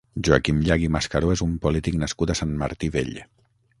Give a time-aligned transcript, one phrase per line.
[0.27, 3.13] Joaquim Llach i Mascaró és un polític nascut a Sant Martí Vell.